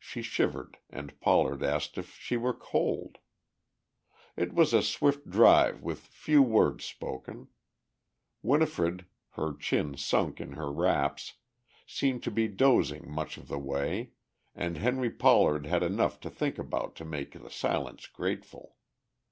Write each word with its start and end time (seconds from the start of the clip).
She 0.00 0.20
shivered 0.22 0.78
and 0.90 1.20
Pollard 1.20 1.62
asked 1.62 1.96
if 1.96 2.14
she 2.18 2.36
were 2.36 2.52
cold. 2.52 3.18
It 4.36 4.52
was 4.52 4.74
a 4.74 4.82
swift 4.82 5.30
drive 5.30 5.80
with 5.80 6.00
few 6.00 6.42
words 6.42 6.84
spoken. 6.84 7.46
Winifred, 8.42 9.06
her 9.34 9.54
chin 9.54 9.96
sunk 9.96 10.40
in 10.40 10.54
her 10.54 10.72
wraps, 10.72 11.34
seemed 11.86 12.24
to 12.24 12.32
be 12.32 12.48
dozing 12.48 13.08
much 13.08 13.36
of 13.36 13.46
the 13.46 13.60
way, 13.60 14.10
and 14.56 14.76
Henry 14.76 15.08
Pollard 15.12 15.66
had 15.66 15.84
enough 15.84 16.18
to 16.22 16.30
think 16.30 16.58
about 16.58 16.96
to 16.96 17.04
make 17.04 17.34
the 17.40 17.48
silence 17.48 18.08
grateful. 18.08 18.74